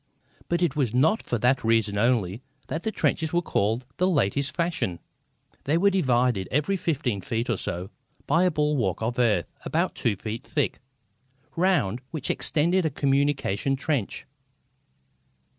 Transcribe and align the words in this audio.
But 0.49 0.63
it 0.63 0.75
was 0.75 0.95
not 0.95 1.21
for 1.21 1.37
that 1.37 1.63
reason 1.63 1.95
only 1.95 2.41
that 2.69 2.81
these 2.81 2.93
trenches 2.95 3.31
were 3.31 3.41
called 3.43 3.85
the 3.97 4.09
latest 4.09 4.51
fashion. 4.55 4.97
They 5.65 5.77
were 5.77 5.91
divided, 5.91 6.47
every 6.49 6.75
fifteen 6.75 7.21
feet 7.21 7.51
or 7.51 7.55
so, 7.57 7.91
by 8.25 8.45
a 8.45 8.49
bulwark 8.49 9.03
of 9.03 9.19
earth 9.19 9.53
about 9.63 9.93
two 9.93 10.15
feet 10.15 10.41
thick, 10.41 10.79
round 11.55 12.01
which 12.09 12.31
extended 12.31 12.83
a 12.83 12.89
communication 12.89 13.75
trench. 13.75 14.25